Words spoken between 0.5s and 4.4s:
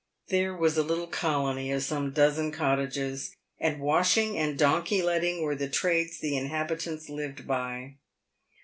was a little colony of some dozen cottages, and washing